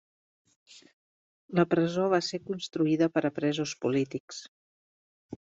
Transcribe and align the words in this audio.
La 1.59 1.65
presó 1.73 2.07
va 2.15 2.21
ser 2.29 2.41
construïda 2.47 3.11
per 3.19 3.25
a 3.31 3.33
presos 3.37 3.77
polítics. 3.87 4.43